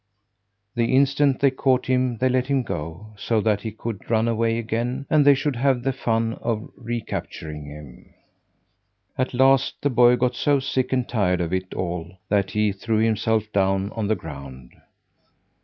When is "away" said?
4.27-4.57